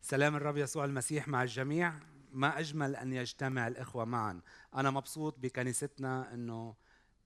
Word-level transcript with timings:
سلام 0.00 0.36
الرب 0.36 0.56
يسوع 0.56 0.84
المسيح 0.84 1.28
مع 1.28 1.42
الجميع. 1.42 1.92
ما 2.32 2.58
أجمل 2.58 2.96
أن 2.96 3.12
يجتمع 3.12 3.66
الإخوة 3.66 4.04
معا. 4.04 4.40
أنا 4.74 4.90
مبسوط 4.90 5.38
بكنيستنا 5.38 6.34
إنه 6.34 6.74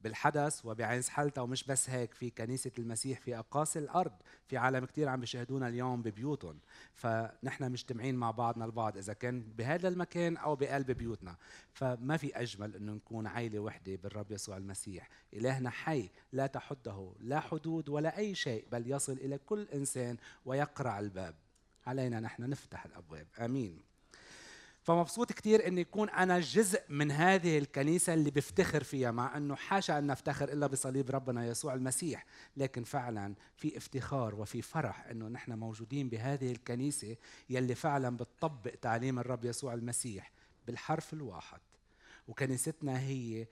بالحدث 0.00 0.66
وبعين 0.66 1.02
حالته 1.04 1.42
ومش 1.42 1.64
بس 1.64 1.90
هيك 1.90 2.14
في 2.14 2.30
كنيسة 2.30 2.70
المسيح 2.78 3.20
في 3.20 3.38
أقاصي 3.38 3.78
الأرض 3.78 4.12
في 4.46 4.56
عالم 4.56 4.84
كتير 4.84 5.08
عم 5.08 5.20
بيشاهدونا 5.20 5.68
اليوم 5.68 6.02
ببيوتهم. 6.02 6.58
فنحن 6.94 7.72
مجتمعين 7.72 8.14
مع 8.14 8.30
بعضنا 8.30 8.64
البعض 8.64 8.96
إذا 8.96 9.12
كان 9.12 9.42
بهذا 9.42 9.88
المكان 9.88 10.36
أو 10.36 10.56
بقلب 10.56 10.90
بيوتنا. 10.90 11.36
فما 11.72 12.16
في 12.16 12.40
أجمل 12.40 12.76
أنه 12.76 12.92
نكون 12.92 13.26
عائلة 13.26 13.58
وحدة 13.58 13.96
بالرب 13.96 14.32
يسوع 14.32 14.56
المسيح. 14.56 15.08
إلهنا 15.34 15.70
حي 15.70 16.10
لا 16.32 16.46
تحده 16.46 17.12
لا 17.20 17.40
حدود 17.40 17.88
ولا 17.88 18.18
أي 18.18 18.34
شيء 18.34 18.66
بل 18.72 18.90
يصل 18.90 19.12
إلى 19.12 19.38
كل 19.38 19.68
إنسان 19.74 20.16
ويقرع 20.44 20.98
الباب. 20.98 21.34
علينا 21.86 22.20
نحن 22.20 22.42
نفتح 22.42 22.84
الأبواب. 22.84 23.26
آمين. 23.40 23.82
فمبسوط 24.88 25.32
كثير 25.32 25.66
اني 25.66 25.80
يكون 25.80 26.10
أنا 26.10 26.40
جزء 26.40 26.82
من 26.88 27.10
هذه 27.10 27.58
الكنيسة 27.58 28.14
اللي 28.14 28.30
بفتخر 28.30 28.84
فيها 28.84 29.10
مع 29.10 29.36
إنه 29.36 29.54
حاشا 29.54 29.98
أن 29.98 30.06
نفتخر 30.06 30.48
إلا 30.52 30.66
بصليب 30.66 31.10
ربنا 31.10 31.46
يسوع 31.46 31.74
المسيح. 31.74 32.26
لكن 32.56 32.84
فعلا 32.84 33.34
في 33.56 33.76
افتخار 33.76 34.34
وفي 34.34 34.62
فرح 34.62 35.06
إنه 35.06 35.28
نحن 35.28 35.52
موجودين 35.52 36.08
بهذه 36.08 36.52
الكنيسة 36.52 37.16
يلي 37.50 37.74
فعلا 37.74 38.16
بتطبق 38.16 38.74
تعليم 38.82 39.18
الرب 39.18 39.44
يسوع 39.44 39.74
المسيح 39.74 40.32
بالحرف 40.66 41.12
الواحد. 41.12 41.60
وكنيستنا 42.28 43.00
هي 43.00 43.46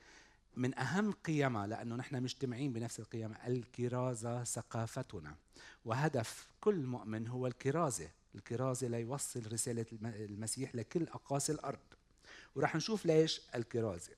من 0.56 0.78
أهم 0.78 1.12
قيمها 1.12 1.66
لأنه 1.66 1.96
نحن 1.96 2.22
مجتمعين 2.22 2.72
بنفس 2.72 3.00
القيم 3.00 3.34
الكرازة 3.46 4.44
ثقافتنا. 4.44 5.34
وهدف 5.84 6.46
كل 6.60 6.86
مؤمن 6.86 7.28
هو 7.28 7.46
الكرازة. 7.46 8.08
الكرازة 8.36 8.88
ليوصل 8.88 9.52
رسالة 9.52 9.86
المسيح 10.04 10.74
لكل 10.74 11.02
أقاصي 11.02 11.52
الأرض. 11.52 11.78
وراح 12.54 12.76
نشوف 12.76 13.06
ليش 13.06 13.40
الكرازة 13.54 14.12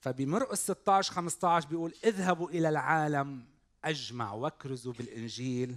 فبمرقس 0.00 0.62
16 0.70 1.12
15 1.12 1.68
بيقول 1.68 1.94
اذهبوا 2.04 2.50
إلى 2.50 2.68
العالم 2.68 3.44
أجمع 3.84 4.32
واكرزوا 4.32 4.92
بالإنجيل 4.92 5.76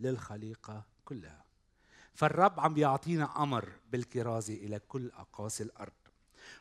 للخليقة 0.00 0.84
كلها. 1.04 1.44
فالرب 2.14 2.60
عم 2.60 2.74
بيعطينا 2.74 3.42
أمر 3.42 3.72
بالكرازة 3.92 4.54
إلى 4.54 4.78
كل 4.78 5.10
أقاصي 5.10 5.62
الأرض. 5.62 5.92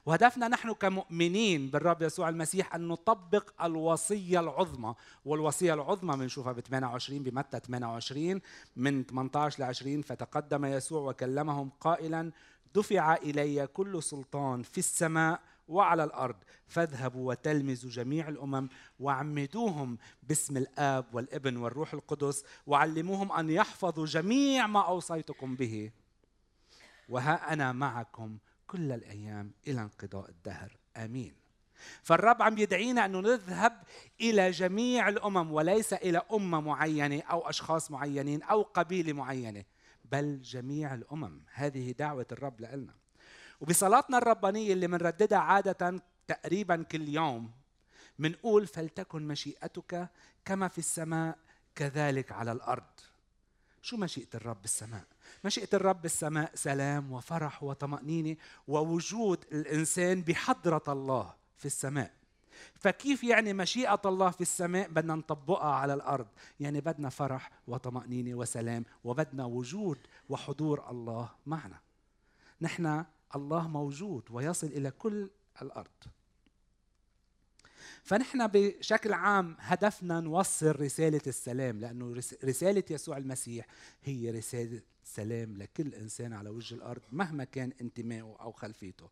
وهدفنا 0.06 0.48
نحن 0.48 0.74
كمؤمنين 0.74 1.70
بالرب 1.70 2.02
يسوع 2.02 2.30
المسيح 2.30 2.76
أن 2.76 2.88
نطبق 2.88 3.64
الوصية 3.64 4.40
العظمى 4.40 4.96
والوصية 5.26 5.74
العظمى 5.74 6.18
بنشوفها 6.18 6.52
ب 6.54 6.60
28 6.60 7.24
بمتى 7.24 7.60
28 7.60 8.42
من 8.76 9.04
18 9.04 9.64
ل 9.64 9.64
20 9.64 10.02
فتقدم 10.02 10.66
يسوع 10.66 11.10
وكلمهم 11.10 11.70
قائلا 11.80 12.32
دفع 12.76 13.16
إلي 13.16 13.68
كل 13.68 14.04
سلطان 14.04 14.64
في 14.64 14.78
السماء 14.78 15.42
وعلى 15.68 16.04
الأرض 16.04 16.36
فاذهبوا 16.68 17.30
وتلمذوا 17.30 17.92
جميع 17.92 18.30
الأمم 18.30 18.70
وعمدوهم 19.00 19.98
باسم 20.24 20.58
الآب 20.58 21.06
والابن 21.14 21.58
والروح 21.58 21.94
القدس 21.94 22.44
وعلموهم 22.68 23.32
أن 23.32 23.50
يحفظوا 23.50 24.06
جميع 24.06 24.68
ما 24.68 24.88
أوصيتكم 24.88 25.56
به. 25.56 25.92
وها 27.10 27.54
أنا 27.54 27.72
معكم 27.72 28.38
كل 28.76 28.92
الأيام 28.92 29.52
إلى 29.68 29.82
انقضاء 29.82 30.30
الدهر. 30.30 30.78
آمين. 30.98 31.34
فالرب 32.04 32.42
عم 32.42 32.58
يدعينا 32.58 33.06
انه 33.06 33.20
نذهب 33.20 33.84
إلى 34.22 34.52
جميع 34.52 35.10
الأمم 35.10 35.52
وليس 35.52 35.94
إلى 35.94 36.22
أمة 36.34 36.60
معينة 36.60 37.22
أو 37.22 37.50
أشخاص 37.50 37.92
معينين 37.92 38.44
أو 38.44 38.62
قبيلة 38.62 39.14
معينة 39.14 39.64
بل 40.06 40.42
جميع 40.42 40.94
الأمم. 40.94 41.42
هذه 41.54 41.92
دعوة 41.92 42.26
الرب 42.32 42.62
لنا. 42.62 42.94
وبصلاتنا 43.62 44.18
الربانية 44.18 44.74
اللي 44.74 44.88
بنرددها 44.88 45.40
عادة 45.40 46.04
تقريبا 46.28 46.84
كل 46.84 47.10
يوم 47.10 47.52
منقول 48.20 48.68
فلتكن 48.68 49.28
مشيئتك 49.28 50.10
كما 50.46 50.68
في 50.68 50.78
السماء 50.78 51.38
كذلك 51.76 52.32
على 52.32 52.52
الأرض. 52.52 53.00
شو 53.86 53.98
مشيئة 53.98 54.28
الرب 54.36 54.62
بالسماء؟ 54.62 55.04
مشيئة 55.44 55.68
الرب 55.74 56.02
بالسماء 56.02 56.52
سلام 56.56 57.12
وفرح 57.12 57.64
وطمأنينة 57.64 58.36
ووجود 58.68 59.46
الإنسان 59.52 60.22
بحضرة 60.22 60.84
الله 60.88 61.34
في 61.58 61.66
السماء. 61.66 62.14
فكيف 62.74 63.24
يعني 63.24 63.54
مشيئة 63.54 64.02
الله 64.06 64.30
في 64.30 64.42
السماء؟ 64.42 64.88
بدنا 64.88 65.16
نطبقها 65.16 65.72
على 65.72 65.94
الأرض. 65.94 66.28
يعني 66.60 66.82
بدنا 66.82 67.10
فرح 67.10 67.52
وطمأنينة 67.68 68.36
وسلام 68.36 68.86
وبدنا 69.04 69.46
وجود 69.46 69.98
وحضور 70.30 70.90
الله 70.90 71.30
معنا. 71.46 71.80
نحن 72.62 73.06
الله 73.36 73.68
موجود 73.68 74.24
ويصل 74.30 74.68
إلى 74.68 74.92
كل 74.92 75.30
الأرض. 75.62 76.04
فنحن 78.06 78.48
بشكل 78.48 79.14
عام 79.14 79.56
هدفنا 79.60 80.20
نوصل 80.20 80.82
رسالة 80.82 81.22
السلام 81.28 81.80
لأنه 81.80 82.22
رسالة 82.44 82.84
يسوع 82.90 83.18
المسيح 83.18 83.66
هي 84.04 84.32
رسالة 84.32 84.82
سلام 85.04 85.58
لكل 85.58 85.94
إنسان 85.96 86.34
على 86.34 86.50
وجه 86.50 86.76
الأرض 86.76 87.02
مهما 87.12 87.44
كان 87.44 87.74
انتمائه 87.82 88.38
أو 88.42 88.52
خلفيته. 88.52 89.10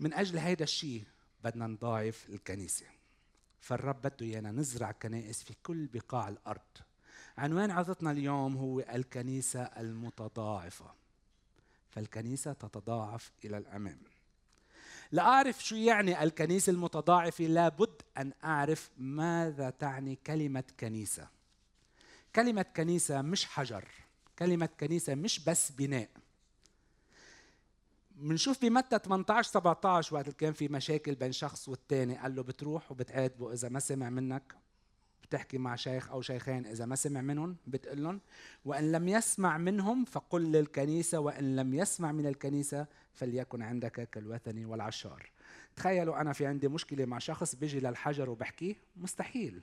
من 0.00 0.12
أجل 0.12 0.38
هذا 0.38 0.62
الشيء 0.62 1.04
بدنا 1.44 1.66
نضاعف 1.66 2.26
الكنيسة. 2.28 2.86
فالرب 3.60 4.02
بده 4.02 4.26
إيانا 4.26 4.52
نزرع 4.52 4.92
كنائس 4.92 5.42
في 5.42 5.54
كل 5.62 5.86
بقاع 5.86 6.28
الأرض. 6.28 6.60
عنوان 7.38 7.70
عظتنا 7.70 8.10
اليوم 8.10 8.56
هو 8.56 8.80
الكنيسة 8.80 9.62
المتضاعفة. 9.62 10.94
فالكنيسة 11.90 12.52
تتضاعف 12.52 13.32
إلى 13.44 13.58
الأمام. 13.58 13.98
لأعرف 15.12 15.64
شو 15.64 15.76
يعني 15.76 16.22
الكنيسة 16.22 16.70
المتضاعفة 16.70 17.44
لابد 17.44 18.02
أن 18.18 18.32
أعرف 18.44 18.90
ماذا 18.98 19.70
تعني 19.70 20.18
كلمة 20.26 20.64
كنيسة. 20.80 21.28
كلمة 22.36 22.62
كنيسة 22.62 23.22
مش 23.22 23.46
حجر 23.46 23.84
كلمة 24.38 24.68
كنيسة 24.80 25.14
مش 25.14 25.44
بس 25.44 25.72
بناء. 25.72 26.08
بنشوف 28.10 28.62
بمتى 28.62 28.98
18 28.98 29.50
17 29.50 30.14
وقت 30.14 30.28
كان 30.30 30.52
في 30.52 30.68
مشاكل 30.68 31.14
بين 31.14 31.32
شخص 31.32 31.68
والتاني 31.68 32.18
قال 32.18 32.34
له 32.36 32.42
بتروح 32.42 32.92
وبتعاتبه 32.92 33.52
إذا 33.52 33.68
ما 33.68 33.80
سمع 33.80 34.10
منك. 34.10 34.54
بتحكي 35.22 35.58
مع 35.58 35.76
شيخ 35.76 36.10
أو 36.10 36.22
شيخين 36.22 36.66
إذا 36.66 36.86
ما 36.86 36.96
سمع 36.96 37.20
منهم 37.20 37.56
بتقول 37.66 38.02
لهم 38.02 38.20
وإن 38.64 38.92
لم 38.92 39.08
يسمع 39.08 39.58
منهم 39.58 40.04
فقل 40.04 40.52
للكنيسة 40.52 41.18
وإن 41.18 41.56
لم 41.56 41.74
يسمع 41.74 42.12
من 42.12 42.26
الكنيسة 42.26 42.86
فليكن 43.12 43.62
عندك 43.62 44.08
كالوثني 44.10 44.64
والعشار. 44.64 45.30
تخيلوا 45.76 46.20
أنا 46.20 46.32
في 46.32 46.46
عندي 46.46 46.68
مشكلة 46.68 47.04
مع 47.04 47.18
شخص 47.18 47.54
بيجي 47.54 47.80
للحجر 47.80 48.30
وبحكيه؟ 48.30 48.74
مستحيل. 48.96 49.62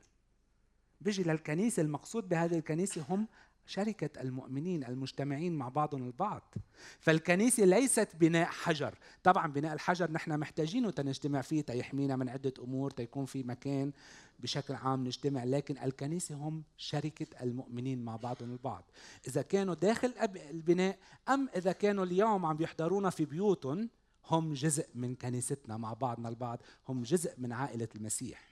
بيجي 1.02 1.24
للكنيسة 1.24 1.82
المقصود 1.82 2.30
بهذه 2.30 2.58
الكنيسة 2.58 3.06
هم 3.10 3.28
شركة 3.70 4.22
المؤمنين 4.22 4.84
المجتمعين 4.84 5.54
مع 5.54 5.70
بعضهم 5.70 6.08
البعض. 6.08 6.56
فالكنيسة 7.00 7.66
ليست 7.66 8.10
بناء 8.16 8.46
حجر. 8.46 8.96
طبعا 9.24 9.48
بناء 9.48 9.74
الحجر 9.74 10.12
نحن 10.12 10.40
محتاجينه 10.40 10.92
تنجتمع 10.92 11.42
فيه 11.42 11.62
تيحمينا 11.62 12.16
من 12.16 12.30
عدة 12.30 12.54
أمور 12.60 12.92
تيكون 12.92 13.26
في 13.26 13.44
مكان 13.44 13.92
بشكل 14.40 14.74
عام 14.74 15.04
نجتمع 15.04 15.44
لكن 15.44 15.78
الكنيسة 15.78 16.36
هم 16.36 16.64
شركة 16.78 17.44
المؤمنين 17.44 18.06
مع 18.06 18.16
بعضهم 18.16 18.52
البعض. 18.52 18.84
إذا 19.28 19.42
كانوا 19.42 19.74
داخل 19.74 20.14
البناء 20.50 21.00
أم 21.30 21.50
إذا 21.56 21.72
كانوا 21.72 22.06
اليوم 22.06 22.46
عم 22.46 22.58
يحضرونا 22.62 23.10
في 23.10 23.26
بيوتهم 23.26 23.90
هم 24.26 24.54
جزء 24.54 24.88
من 24.96 25.16
كنيستنا 25.16 25.78
مع 25.78 25.94
بعضنا 25.94 26.30
البعض 26.30 26.62
هم 26.88 27.04
جزء 27.04 27.34
من 27.38 27.54
عائلة 27.54 27.88
المسيح. 27.96 28.50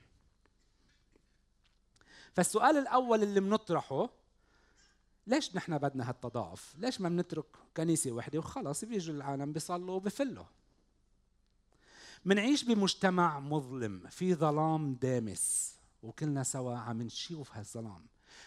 فالسؤال 2.33 2.77
الأول 2.77 3.23
اللي 3.23 3.39
بنطرحه 3.39 4.09
ليش 5.27 5.55
نحن 5.55 5.77
بدنا 5.77 6.09
هالتضاعف؟ 6.09 6.75
ليش 6.77 7.01
ما 7.01 7.09
بنترك 7.09 7.45
كنيسة 7.77 8.11
وحدة 8.11 8.39
وخلص 8.39 8.85
بيجوا 8.85 9.15
العالم 9.15 9.53
بيصلوا 9.53 9.95
وبفلوا؟ 9.95 10.45
منعيش 12.25 12.63
بمجتمع 12.63 13.39
مظلم 13.39 14.07
في 14.09 14.35
ظلام 14.35 14.93
دامس 14.93 15.75
وكلنا 16.03 16.43
سوا 16.43 16.75
عم 16.75 17.01
نشوف 17.01 17.51
هالظلام 17.51 18.05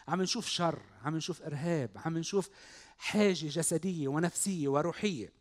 عم 0.09 0.23
نشوف 0.23 0.47
شر 0.47 0.83
عم 1.05 1.17
نشوف 1.17 1.43
إرهاب 1.43 1.91
عم 1.97 2.19
نشوف 2.19 2.51
حاجة 2.99 3.47
جسدية 3.47 4.09
ونفسية 4.09 4.69
وروحية 4.69 5.33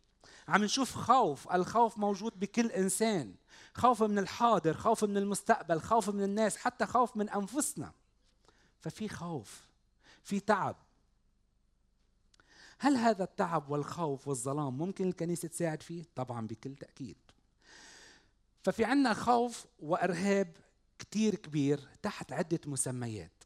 عم 0.48 0.64
نشوف 0.64 0.94
خوف 0.94 1.52
الخوف 1.52 1.98
موجود 1.98 2.40
بكل 2.40 2.66
إنسان 2.66 3.34
خوف 3.74 4.02
من 4.02 4.18
الحاضر 4.18 4.74
خوف 4.74 5.04
من 5.04 5.16
المستقبل 5.16 5.80
خوف 5.80 6.10
من 6.10 6.22
الناس 6.22 6.56
حتى 6.56 6.86
خوف 6.86 7.16
من 7.16 7.28
أنفسنا 7.28 7.92
ففي 8.80 9.08
خوف 9.08 9.60
في 10.22 10.40
تعب 10.40 10.76
هل 12.82 12.96
هذا 12.96 13.24
التعب 13.24 13.70
والخوف 13.70 14.28
والظلام 14.28 14.78
ممكن 14.78 15.08
الكنيسة 15.08 15.48
تساعد 15.48 15.82
فيه؟ 15.82 16.04
طبعا 16.14 16.46
بكل 16.46 16.74
تأكيد. 16.74 17.16
ففي 18.62 18.84
عنا 18.84 19.14
خوف 19.14 19.66
وإرهاب 19.80 20.56
كتير 20.98 21.34
كبير 21.34 21.88
تحت 22.02 22.32
عدة 22.32 22.60
مسميات. 22.66 23.44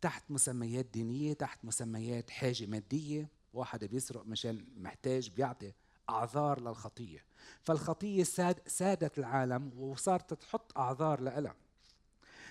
تحت 0.00 0.30
مسميات 0.30 0.86
دينية 0.86 1.32
تحت 1.32 1.64
مسميات 1.64 2.30
حاجة 2.30 2.66
مادية. 2.66 3.28
واحد 3.54 3.84
بيسرق 3.84 4.26
مشان 4.26 4.64
محتاج 4.76 5.30
بيعطي 5.30 5.72
أعذار 6.10 6.60
للخطية. 6.60 7.24
فالخطية 7.62 8.24
ساد 8.24 8.60
سادت 8.66 9.18
العالم 9.18 9.72
وصارت 9.78 10.34
تحط 10.34 10.78
أعذار 10.78 11.20
لها 11.20 11.54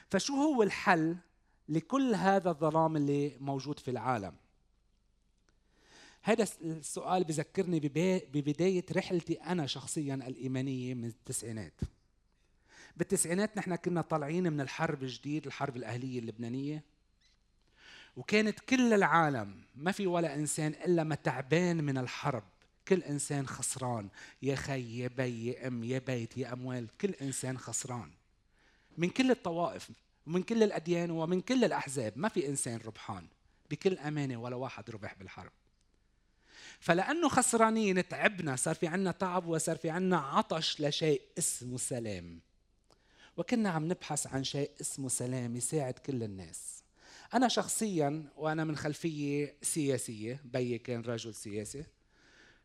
فشو 0.10 0.34
هو 0.34 0.64
الحل 0.64 1.18
لكل 1.70 2.16
هذا 2.16 2.50
الظلام 2.50 2.96
اللي 2.96 3.38
موجود 3.40 3.80
في 3.80 3.92
العالم؟ 3.92 4.36
هذا 6.22 6.48
السؤال 6.62 7.24
بذكرني 7.24 7.80
ببداية 8.34 8.86
رحلتي 8.92 9.34
أنا 9.34 9.68
شخصيا 9.68 10.16
الإيمانية 10.16 10.94
من 10.94 11.06
التسعينات. 11.06 11.82
بالتسعينات 12.98 13.58
نحن 13.58 13.76
كنا 13.76 14.02
طالعين 14.02 14.54
من 14.54 14.62
الحرب 14.62 15.04
الجديد 15.04 15.46
الحرب 15.46 15.78
الأهلية 15.78 16.20
اللبنانية. 16.20 16.84
وكانت 18.18 18.60
كل 18.60 18.94
العالم 18.94 19.62
ما 19.76 19.92
في 19.92 20.08
ولا 20.08 20.36
إنسان 20.36 20.72
إلا 20.72 21.04
ما 21.04 21.16
تعبان 21.16 21.84
من 21.84 21.98
الحرب. 21.98 22.44
كل 22.88 23.04
إنسان 23.04 23.48
خسران. 23.48 24.10
يا 24.42 24.56
خي 24.56 25.00
يا 25.00 25.08
بي 25.08 25.46
يا 25.48 25.68
أم 25.68 25.84
يا 25.84 26.00
بيت 26.00 26.38
يا 26.38 26.54
أموال. 26.54 26.88
كل 27.02 27.10
إنسان 27.10 27.58
خسران. 27.58 28.12
من 28.98 29.10
كل 29.10 29.32
الطوائف 29.32 29.92
ومن 30.28 30.44
كل 30.44 30.64
الأديان 30.64 31.12
ومن 31.12 31.42
كل 31.42 31.64
الأحزاب 31.64 32.14
ما 32.16 32.30
في 32.30 32.48
إنسان 32.48 32.80
ربحان. 32.86 33.28
بكل 33.72 33.98
أمانة 33.98 34.38
ولا 34.38 34.56
واحد 34.56 34.90
ربح 34.90 35.14
بالحرب. 35.14 35.52
فلأنه 36.80 37.30
خسرانين 37.30 38.08
تعبنا 38.08 38.56
صار 38.56 38.76
في 38.76 38.88
عنا 38.88 39.12
تعب 39.12 39.48
وصار 39.48 39.78
في 39.78 39.90
عنا 39.90 40.18
عطش 40.18 40.82
لشيء 40.82 41.22
اسمه 41.38 41.78
سلام. 41.78 42.40
وكنا 43.38 43.70
عم 43.70 43.86
نبحث 43.86 44.28
عن 44.28 44.44
شيء 44.44 44.72
اسمه 44.82 45.10
سلام 45.10 45.56
يساعد 45.56 45.94
كل 45.94 46.24
الناس. 46.24 46.84
أنا 47.34 47.48
شخصيا 47.48 48.24
وأنا 48.38 48.64
من 48.64 48.76
خلفية 48.76 49.56
سياسية 49.62 50.42
بيي 50.46 50.78
كان 50.78 51.02
رجل 51.02 51.36
سياسي 51.36 51.84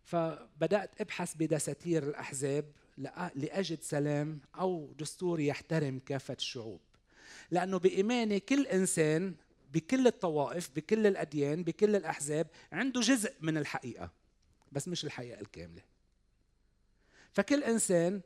فبدأت 0.03 1.01
أبحث 1.01 1.35
بدساتير 1.35 2.03
الأحزاب 2.03 2.73
لأجد 3.35 3.83
سلام 3.83 4.41
أو 4.59 4.93
دستور 4.99 5.41
يحترم 5.41 5.99
كافة 5.99 6.35
الشعوب. 6.35 6.81
لأنه 7.51 7.79
بإيماني 7.79 8.41
كل 8.41 8.67
إنسان 8.67 9.35
بكل 9.75 10.07
الطوائف 10.07 10.71
بكل 10.77 11.07
الأديان 11.07 11.65
بكل 11.65 11.97
الأحزاب 11.97 12.47
عنده 12.73 13.01
جزء 13.01 13.33
من 13.41 13.59
الحقيقة 13.59 14.11
بس 14.73 14.89
مش 14.89 15.05
الحقيقة 15.05 15.41
الكاملة. 15.41 15.83
فكل 17.33 17.65
إنسان 17.65 18.21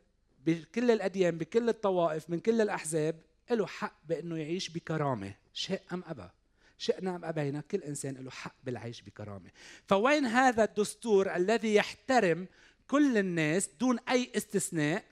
بكل 0.47 0.91
الأديان 0.91 1.39
بكل 1.39 1.69
الطوائف 1.69 2.31
من 2.31 2.41
كل 2.41 2.61
الأحزاب 2.61 3.21
له 3.51 3.67
حق 3.67 3.95
بأنه 4.09 4.37
يعيش 4.37 4.69
بكرامة 4.69 5.35
شئ 5.53 5.81
أم 5.93 6.05
أبى. 6.07 6.29
شئنا 6.79 7.17
أم 7.17 7.25
أبينا 7.25 7.61
كل 7.61 7.83
إنسان 7.83 8.15
له 8.15 8.31
حق 8.31 8.55
بالعيش 8.65 9.03
بكرامة. 9.03 9.51
فوين 9.87 10.25
هذا 10.25 10.65
الدستور 10.65 11.37
الذي 11.37 11.75
يحترم 11.75 12.47
كل 12.89 13.19
الناس 13.19 13.71
دون 13.81 13.99
أي 13.99 14.33
استثناء 14.37 15.05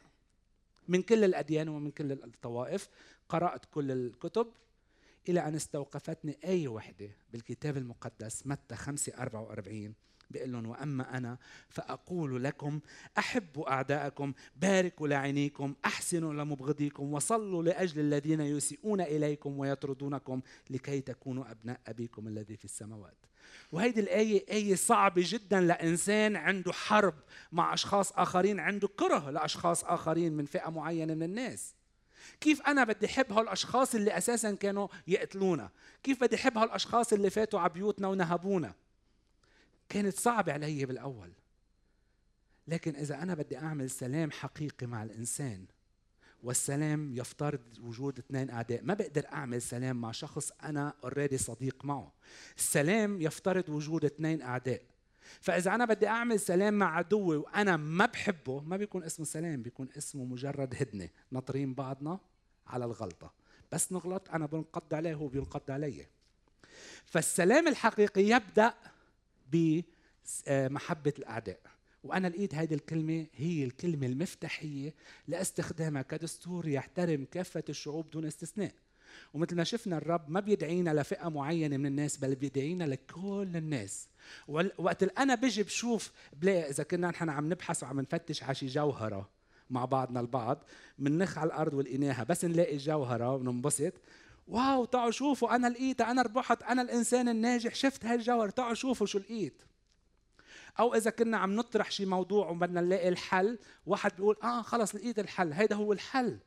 من 0.88 1.02
كل 1.02 1.24
الأديان 1.24 1.68
ومن 1.68 1.90
كل 1.90 2.12
الطوائف؟ 2.12 2.88
قرأت 3.28 3.64
كل 3.70 3.90
الكتب 3.90 4.52
إلى 5.28 5.48
أن 5.48 5.54
استوقفتني 5.54 6.38
آية 6.44 6.68
وحدة 6.68 7.10
بالكتاب 7.32 7.76
المقدس 7.76 8.46
متى 8.46 8.76
5 8.76 9.12
44 9.18 9.94
بيقول 10.30 10.52
لهم 10.52 10.66
وأما 10.66 11.16
أنا 11.16 11.38
فأقول 11.68 12.44
لكم 12.44 12.80
أحبوا 13.18 13.70
أعداءكم 13.72 14.32
باركوا 14.56 15.08
لعينيكم 15.08 15.74
أحسنوا 15.84 16.32
لمبغضيكم 16.34 17.12
وصلوا 17.12 17.62
لأجل 17.62 18.00
الذين 18.00 18.40
يسيئون 18.40 19.00
إليكم 19.00 19.58
ويطردونكم 19.58 20.40
لكي 20.70 21.00
تكونوا 21.00 21.50
أبناء 21.50 21.80
أبيكم 21.86 22.28
الذي 22.28 22.56
في 22.56 22.64
السماوات. 22.64 23.26
وهيدي 23.72 24.00
الآية 24.00 24.44
آية 24.50 24.74
صعبة 24.74 25.22
جدا 25.24 25.60
لإنسان 25.60 26.36
عنده 26.36 26.72
حرب 26.72 27.14
مع 27.52 27.74
أشخاص 27.74 28.12
آخرين 28.12 28.60
عنده 28.60 28.88
كره 28.88 29.30
لأشخاص 29.30 29.84
آخرين 29.84 30.32
من 30.32 30.44
فئة 30.44 30.70
معينة 30.70 31.14
من 31.14 31.22
الناس. 31.22 31.75
كيف 32.40 32.62
أنا 32.62 32.84
بدي 32.84 33.06
أحب 33.06 33.32
هالأشخاص 33.32 33.94
اللي 33.94 34.18
أساسا 34.18 34.54
كانوا 34.54 34.88
يقتلونا؟ 35.06 35.70
كيف 36.02 36.20
بدي 36.20 36.36
أحب 36.36 36.58
هالأشخاص 36.58 37.12
اللي 37.12 37.30
فاتوا 37.30 37.60
على 37.60 37.72
بيوتنا 37.72 38.08
ونهبونا؟ 38.08 38.74
كانت 39.88 40.16
صعبة 40.16 40.52
علي 40.52 40.86
بالأول. 40.86 41.32
لكن 42.68 42.96
إذا 42.96 43.22
أنا 43.22 43.34
بدي 43.34 43.58
أعمل 43.58 43.90
سلام 43.90 44.30
حقيقي 44.30 44.86
مع 44.86 45.02
الإنسان 45.02 45.66
والسلام 46.42 47.12
يفترض 47.12 47.78
وجود 47.80 48.18
اثنين 48.18 48.50
أعداء 48.50 48.82
ما 48.82 48.94
بقدر 48.94 49.26
أعمل 49.32 49.62
سلام 49.62 50.00
مع 50.00 50.12
شخص 50.12 50.52
أنا 50.62 50.94
اوريدي 51.04 51.38
صديق 51.38 51.84
معه. 51.84 52.12
السلام 52.56 53.22
يفترض 53.22 53.68
وجود 53.68 54.04
اثنين 54.04 54.42
أعداء. 54.42 54.82
فإذا 55.40 55.74
أنا 55.74 55.84
بدي 55.84 56.06
أعمل 56.06 56.40
سلام 56.40 56.74
مع 56.74 56.96
عدوي 56.96 57.36
وأنا 57.36 57.76
ما 57.76 58.06
بحبه 58.06 58.60
ما 58.60 58.76
بيكون 58.76 59.04
اسمه 59.04 59.26
سلام 59.26 59.62
بيكون 59.62 59.88
اسمه 59.98 60.24
مجرد 60.24 60.74
هدنة. 60.74 61.08
ناطرين 61.30 61.74
بعضنا 61.74 62.18
على 62.66 62.84
الغلطة. 62.84 63.32
بس 63.72 63.92
نغلط 63.92 64.30
أنا 64.30 64.46
بنقض 64.46 64.94
عليه 64.94 65.14
وهو 65.14 65.28
بينقض 65.28 65.70
علي. 65.70 66.06
فالسلام 67.04 67.68
الحقيقي 67.68 68.22
يبدأ 68.22 68.74
بمحبة 69.52 71.12
الأعداء. 71.18 71.60
وأنا 72.04 72.28
لقيت 72.28 72.54
هذه 72.54 72.74
الكلمة 72.74 73.26
هي 73.34 73.64
الكلمة 73.64 74.06
المفتاحية 74.06 74.94
لاستخدامها 75.28 76.02
كدستور 76.02 76.68
يحترم 76.68 77.24
كافة 77.24 77.64
الشعوب 77.68 78.10
دون 78.10 78.24
استثناء. 78.24 78.72
ومثل 79.34 79.56
ما 79.56 79.64
شفنا 79.64 79.96
الرب 79.96 80.30
ما 80.30 80.40
بيدعينا 80.40 81.00
لفئة 81.00 81.28
معينة 81.28 81.76
من 81.76 81.86
الناس 81.86 82.16
بل 82.16 82.34
بيدعينا 82.34 82.84
لكل 82.84 83.50
الناس. 83.54 84.08
وقت 84.78 85.02
أنا 85.18 85.34
بجي 85.34 85.62
بشوف 85.62 86.12
بلاقي 86.32 86.70
إذا 86.70 86.84
كنا 86.84 87.10
نحن 87.10 87.28
عم 87.28 87.52
نبحث 87.52 87.82
وعم 87.82 88.00
نفتش 88.00 88.42
على 88.42 88.54
شي 88.54 88.66
جوهرة 88.66 89.28
مع 89.70 89.84
بعضنا 89.84 90.20
البعض 90.20 90.64
منخ 90.98 91.38
على 91.38 91.46
الأرض 91.46 91.74
ولقيناها 91.74 92.24
بس 92.24 92.44
نلاقي 92.44 92.76
جوهرة 92.76 93.34
وننبسط. 93.34 93.92
واو 94.48 94.84
تعالوا 94.84 95.10
شوفوا 95.10 95.56
أنا 95.56 95.66
لقيتها 95.66 96.10
أنا 96.10 96.22
ربحت 96.22 96.62
أنا 96.62 96.82
الإنسان 96.82 97.28
الناجح 97.28 97.74
شفت 97.74 98.04
هالجوهر 98.04 98.50
تعالوا 98.50 98.74
شوفوا 98.74 99.06
شو 99.06 99.18
لقيت. 99.18 99.62
أو 100.78 100.94
إذا 100.94 101.10
كنا 101.10 101.36
عم 101.36 101.56
نطرح 101.56 101.90
شي 101.90 102.06
موضوع 102.06 102.48
وبدنا 102.50 102.80
نلاقي 102.80 103.08
الحل 103.08 103.58
واحد 103.86 104.16
بيقول 104.16 104.36
آه 104.42 104.62
خلص 104.62 104.94
لقيت 104.94 105.18
الحل 105.18 105.52
هيدا 105.52 105.76
هو 105.76 105.92
الحل. 105.92 106.38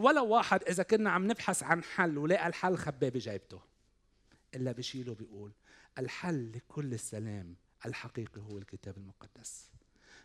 ولا 0.00 0.20
واحد 0.20 0.62
إذا 0.62 0.82
كنا 0.82 1.10
عم 1.10 1.30
نبحث 1.30 1.62
عن 1.62 1.82
حل 1.82 2.18
ولقى 2.18 2.46
الحل 2.46 2.76
خباه 2.76 3.08
بجيبته 3.08 3.60
إلا 4.54 4.72
بشيله 4.72 5.14
بيقول 5.14 5.52
الحل 5.98 6.52
لكل 6.52 6.94
السلام 6.94 7.54
الحقيقي 7.86 8.40
هو 8.40 8.58
الكتاب 8.58 8.96
المقدس. 8.96 9.70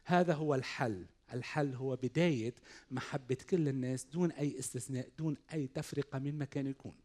هذا 0.03 0.33
هو 0.33 0.55
الحل. 0.55 1.05
الحل 1.33 1.75
هو 1.75 1.95
بداية 1.95 2.53
محبة 2.91 3.37
كل 3.49 3.67
الناس 3.67 4.05
دون 4.05 4.31
أي 4.31 4.59
استثناء 4.59 5.09
دون 5.17 5.37
أي 5.53 5.67
تفرقة 5.67 6.19
من 6.19 6.37
مكان 6.37 6.67
يكون. 6.67 6.95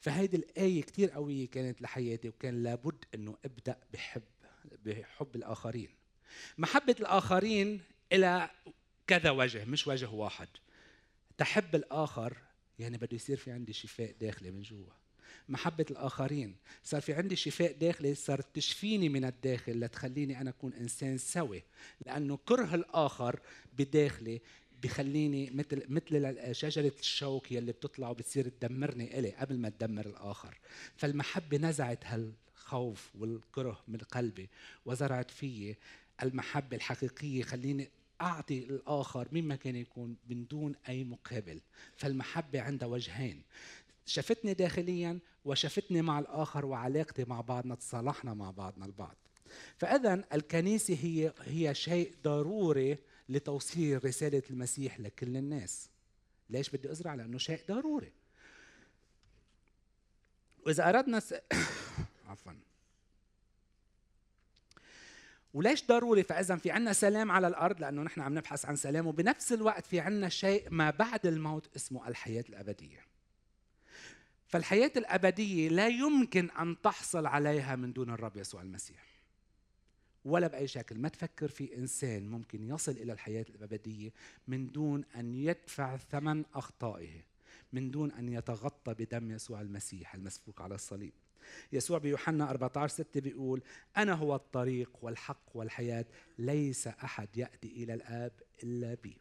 فهيدي 0.00 0.36
الآية 0.36 0.82
كتير 0.82 1.10
قوية 1.10 1.48
كانت 1.48 1.82
لحياتي 1.82 2.28
وكان 2.28 2.62
لابد 2.62 3.04
أنه 3.14 3.36
أبدأ 3.44 3.76
بحب 3.92 4.22
بحب 4.84 5.36
الآخرين. 5.36 5.88
محبة 6.58 6.96
الآخرين 7.00 7.80
إلى 8.12 8.50
كذا 9.06 9.30
وجه 9.30 9.64
مش 9.64 9.86
وجه 9.86 10.10
واحد. 10.10 10.48
تحب 11.40 11.74
الآخر 11.74 12.36
يعني 12.78 12.96
بده 12.96 13.08
يصير 13.12 13.36
في 13.36 13.50
عندي 13.50 13.72
شفاء 13.72 14.14
داخلي 14.20 14.50
من 14.50 14.62
جوا. 14.62 14.92
محبة 15.48 15.86
الآخرين. 15.90 16.56
صار 16.84 17.00
في 17.00 17.14
عندي 17.14 17.36
شفاء 17.36 17.72
داخلي 17.72 18.14
صار 18.14 18.40
تشفيني 18.40 19.08
من 19.08 19.24
الداخل 19.24 19.80
لتخليني 19.80 20.40
أنا 20.40 20.50
أكون 20.50 20.72
إنسان 20.72 21.18
سوي. 21.18 21.62
لأنه 22.06 22.38
كره 22.46 22.74
الآخر 22.74 23.40
بداخلي 23.78 24.40
بخليني 24.82 25.50
مثل 25.50 25.82
مثل 25.88 26.54
شجرة 26.54 26.92
الشوك 27.00 27.52
يلي 27.52 27.72
بتطلع 27.72 28.10
وبتصير 28.10 28.48
تدمرني 28.48 29.18
إلي 29.18 29.30
قبل 29.30 29.58
ما 29.58 29.68
تدمر 29.68 30.06
الآخر. 30.06 30.58
فالمحبة 30.96 31.56
نزعت 31.56 32.04
هالخوف 32.06 33.10
والكره 33.18 33.82
من 33.88 33.98
قلبي 33.98 34.48
وزرعت 34.84 35.30
فيي 35.30 35.76
المحبة 36.22 36.76
الحقيقية 36.76 37.42
خليني 37.42 37.90
أعطي 38.20 38.58
الآخر 38.58 39.28
مما 39.32 39.56
كان 39.56 39.76
يكون 39.76 40.16
من 40.28 40.46
دون 40.46 40.74
أي 40.88 41.04
مقابل. 41.04 41.60
فالمحبة 41.96 42.60
عندها 42.60 42.88
وجهين. 42.88 43.42
شفتني 44.06 44.54
داخليا 44.54 45.18
وشفتني 45.44 46.02
مع 46.02 46.18
الآخر 46.18 46.66
وعلاقتي 46.66 47.24
مع 47.24 47.40
بعضنا 47.40 47.74
تصالحنا 47.74 48.34
مع 48.34 48.50
بعضنا 48.50 48.86
البعض. 48.86 49.16
فإذا 49.78 50.24
الكنيسة 50.32 50.98
هي 51.02 51.32
هي 51.44 51.74
شيء 51.74 52.14
ضروري 52.24 52.98
لتوصيل 53.28 54.04
رسالة 54.04 54.42
المسيح 54.50 55.00
لكل 55.00 55.36
الناس. 55.36 55.88
ليش 56.50 56.70
بدي 56.70 56.90
أزرع؟ 56.90 57.14
لأنه 57.14 57.38
شيء 57.38 57.60
ضروري. 57.68 58.12
وإذا 60.66 60.88
أردنا 60.88 61.20
س... 61.20 61.34
عفوا. 62.28 62.52
وليش 65.54 65.86
ضروري 65.86 66.22
فاذا 66.22 66.56
في 66.56 66.70
عنا 66.70 66.92
سلام 66.92 67.30
على 67.30 67.46
الأرض؟ 67.46 67.80
لأنه 67.80 68.02
نحن 68.02 68.20
عم 68.20 68.38
نبحث 68.38 68.66
عن 68.66 68.76
سلام 68.76 69.06
وبنفس 69.06 69.52
الوقت 69.52 69.86
في 69.86 70.00
عنا 70.00 70.28
شيء 70.28 70.70
ما 70.70 70.90
بعد 70.90 71.26
الموت 71.26 71.76
اسمه 71.76 72.08
الحياة 72.08 72.44
الأبدية. 72.48 73.00
فالحياة 74.46 74.92
الأبدية 74.96 75.68
لا 75.68 75.88
يمكن 75.88 76.50
أن 76.50 76.76
تحصل 76.82 77.26
عليها 77.26 77.76
من 77.76 77.92
دون 77.92 78.10
الرب 78.10 78.36
يسوع 78.36 78.62
المسيح. 78.62 79.10
ولا 80.24 80.46
بأي 80.46 80.68
شكل. 80.68 80.98
ما 80.98 81.08
تفكر 81.08 81.48
في 81.48 81.76
إنسان 81.76 82.28
ممكن 82.28 82.68
يصل 82.68 82.92
إلى 82.92 83.12
الحياة 83.12 83.46
الأبدية 83.48 84.12
من 84.48 84.72
دون 84.72 85.04
أن 85.16 85.34
يدفع 85.34 85.96
ثمن 85.96 86.44
أخطائه 86.54 87.22
من 87.72 87.90
دون 87.90 88.12
أن 88.12 88.28
يتغطى 88.28 88.94
بدم 88.94 89.30
يسوع 89.30 89.60
المسيح 89.60 90.14
المسفوك 90.14 90.60
على 90.60 90.74
الصليب. 90.74 91.12
يسوع 91.72 91.98
بيوحنا 91.98 92.50
14 92.50 92.94
6 92.94 93.20
بيقول 93.20 93.62
أنا 93.96 94.12
هو 94.12 94.34
الطريق 94.34 94.90
والحق 95.02 95.42
والحياة 95.54 96.04
ليس 96.38 96.86
أحد 96.86 97.28
يأتي 97.36 97.68
إلى 97.68 97.94
الآب 97.94 98.32
إلا 98.62 98.96
بي. 99.02 99.16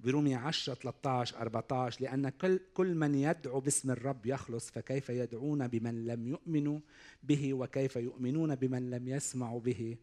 برومية 0.00 0.36
10 0.36 0.74
13 0.74 1.36
14 1.40 2.02
لأن 2.02 2.28
كل 2.28 2.60
كل 2.74 2.94
من 2.94 3.14
يدعو 3.14 3.60
باسم 3.60 3.90
الرب 3.90 4.26
يخلص 4.26 4.70
فكيف 4.70 5.08
يدعون 5.08 5.68
بمن 5.68 6.06
لم 6.06 6.26
يؤمنوا 6.26 6.80
به 7.22 7.54
وكيف 7.54 7.96
يؤمنون 7.96 8.54
بمن 8.54 8.90
لم 8.90 9.08
يسمعوا 9.08 9.60
به 9.60 9.96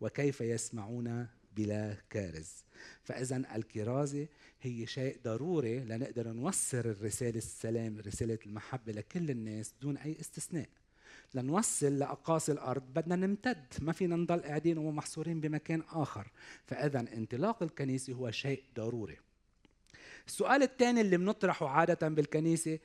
وكيف 0.00 0.40
يسمعون 0.40 1.26
بلا 1.56 1.96
كارز. 2.10 2.64
فإذا 3.02 3.36
الكرازة 3.54 4.26
هي 4.60 4.86
شيء 4.86 5.18
ضروري 5.24 5.80
لنقدر 5.80 6.32
نوصل 6.32 6.78
الرسالة 6.78 7.38
السلام 7.38 8.00
رسالة 8.00 8.38
المحبة 8.46 8.92
لكل 8.92 9.30
الناس 9.30 9.74
دون 9.82 9.96
أي 9.96 10.16
استثناء. 10.20 10.68
لنوصل 11.34 11.98
لأقاصي 11.98 12.52
الأرض 12.52 12.82
بدنا 12.82 13.16
نمتد 13.16 13.66
ما 13.80 13.92
فينا 13.92 14.16
نضل 14.16 14.40
قاعدين 14.40 14.78
ومحصورين 14.78 15.40
بمكان 15.40 15.82
آخر. 15.92 16.30
فإذا 16.66 17.00
انطلاق 17.00 17.62
الكنيسة 17.62 18.12
هو 18.12 18.30
شيء 18.30 18.62
ضروري. 18.76 19.16
السؤال 20.26 20.62
الثاني 20.62 21.00
اللي 21.00 21.16
بنطرحه 21.16 21.68
عادة 21.68 22.08
بالكنيسة 22.08 22.78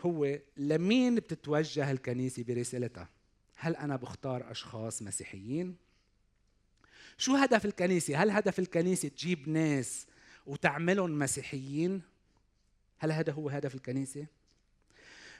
هو 0.00 0.38
لمين 0.56 1.14
بتتوجه 1.14 1.90
الكنيسة 1.90 2.44
برسالتها؟ 2.44 3.08
هل 3.56 3.76
أنا 3.76 3.96
بختار 3.96 4.50
أشخاص 4.50 5.02
مسيحيين؟ 5.02 5.76
شو 7.18 7.36
هدف 7.36 7.64
الكنيسة؟ 7.64 8.22
هل 8.22 8.30
هدف 8.30 8.58
الكنيسة 8.58 9.08
تجيب 9.08 9.48
ناس 9.48 10.06
وتعملهم 10.46 11.18
مسيحيين؟ 11.18 12.02
هل 12.98 13.12
هذا 13.12 13.32
هو 13.32 13.48
هدف 13.48 13.74
الكنيسة؟ 13.74 14.26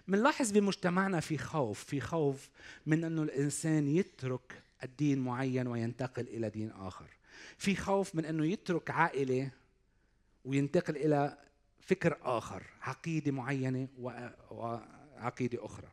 منلاحظ 0.09 0.53
بمجتمعنا 0.53 1.21
في 1.21 1.39
خوف 1.39 1.85
في 1.85 2.01
خوف 2.01 2.51
من 2.87 3.05
أنه 3.05 3.23
الإنسان 3.23 3.89
يترك 3.89 4.63
الدين 4.83 5.19
معين 5.19 5.67
وينتقل 5.67 6.29
إلى 6.29 6.51
دين 6.51 6.71
آخر 6.71 7.07
في 7.59 7.77
خوف 7.77 8.15
من 8.15 8.25
أنه 8.25 8.47
يترك 8.47 8.91
عائلة 8.91 9.51
وينتقل 10.45 10.97
إلى 10.97 11.39
فكر 11.81 12.19
آخر 12.23 12.63
عقيدة 12.83 13.33
معينة 13.33 13.89
وعقيدة 14.51 15.65
أخرى 15.65 15.89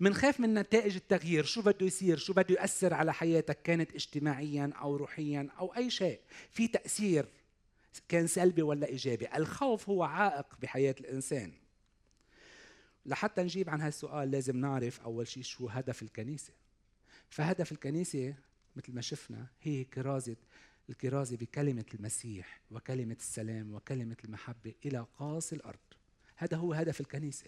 منخاف 0.00 0.40
من 0.40 0.54
نتائج 0.54 0.96
التغيير. 0.96 1.44
شو 1.44 1.62
بده 1.62 1.86
يصير؟ 1.86 2.16
شو 2.16 2.32
بده 2.32 2.54
يأثر 2.54 2.94
على 2.94 3.12
حياتك 3.12 3.62
كانت 3.62 3.94
اجتماعيا 3.94 4.72
أو 4.80 4.96
روحيا 4.96 5.48
أو 5.58 5.76
أي 5.76 5.90
شيء؟ 5.90 6.20
في 6.50 6.68
تأثير 6.68 7.26
كان 8.08 8.26
سلبي 8.26 8.62
ولا 8.62 8.86
إيجابي؟ 8.86 9.36
الخوف 9.36 9.88
هو 9.88 10.02
عائق 10.02 10.46
بحياة 10.62 10.94
الإنسان. 11.00 11.52
لحتى 13.06 13.42
نجيب 13.42 13.70
عن 13.70 13.80
هالسؤال 13.80 14.30
لازم 14.30 14.56
نعرف 14.56 15.00
أول 15.00 15.28
شيء 15.28 15.42
شو 15.42 15.68
هدف 15.68 16.02
الكنيسة. 16.02 16.52
فهدف 17.30 17.72
الكنيسة 17.72 18.34
مثل 18.76 18.94
ما 18.94 19.00
شفنا 19.00 19.46
هي 19.62 19.84
كرازة 19.84 20.36
الكرازة 20.90 21.36
بكلمة 21.36 21.84
المسيح 21.94 22.60
وكلمة 22.70 23.16
السلام 23.20 23.74
وكلمة 23.74 24.16
المحبة 24.24 24.74
إلى 24.86 25.06
قاصي 25.18 25.56
الأرض. 25.56 25.78
هذا 26.42 26.56
هو 26.56 26.72
هدف 26.72 27.00
الكنيسة. 27.00 27.46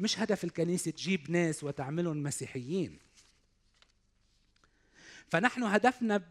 مش 0.00 0.18
هدف 0.18 0.44
الكنيسة 0.44 0.90
تجيب 0.90 1.30
ناس 1.30 1.64
وتعملهم 1.64 2.22
مسيحيين. 2.22 2.98
فنحن 5.28 5.62
هدفنا 5.62 6.30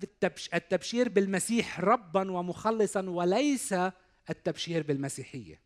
التبشير 0.54 1.10
بالمسيح 1.10 1.80
ربا 1.80 2.32
ومخلصا 2.32 3.02
وليس 3.02 3.76
التبشير 4.30 4.84
بالمسيحية. 4.84 5.60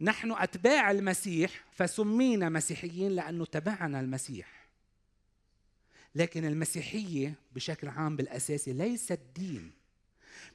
نحن 0.00 0.32
أتباع 0.32 0.90
المسيح 0.90 1.64
فسمينا 1.72 2.48
مسيحيين 2.48 3.12
لأنه 3.12 3.44
تبعنا 3.44 4.00
المسيح. 4.00 4.68
لكن 6.14 6.44
المسيحية 6.44 7.34
بشكل 7.52 7.88
عام 7.88 8.16
بالأساسي 8.16 8.72
ليست 8.72 9.20
دين. 9.34 9.72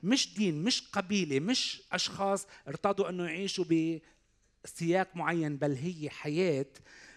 مش 0.03 0.35
دين 0.35 0.63
مش 0.63 0.81
قبيلة 0.81 1.39
مش 1.39 1.81
أشخاص 1.91 2.47
ارتضوا 2.67 3.09
أنه 3.09 3.25
يعيشوا 3.25 3.65
سياق 4.65 5.15
معين 5.15 5.57
بل 5.57 5.75
هي 5.75 6.09
حياة. 6.09 6.65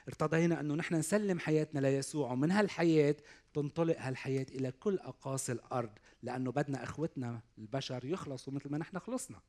ارتضينا 0.08 0.60
أنه 0.60 0.74
نحن 0.74 0.94
نسلم 0.94 1.38
حياتنا 1.38 1.80
ليسوع 1.80 2.32
ومن 2.32 2.50
هالحياة 2.50 3.16
تنطلق 3.54 3.96
هالحياة 3.98 4.46
إلى 4.50 4.72
كل 4.72 4.98
أقاصي 4.98 5.52
الأرض 5.52 5.90
لأنه 6.22 6.52
بدنا 6.52 6.84
إخوتنا 6.84 7.40
البشر 7.58 8.04
يخلصوا 8.04 8.52
مثل 8.52 8.70
ما 8.70 8.78
نحن 8.78 8.98
خلصنا. 8.98 9.40